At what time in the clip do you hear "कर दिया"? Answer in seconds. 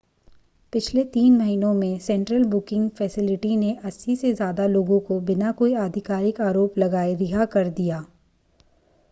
7.55-8.03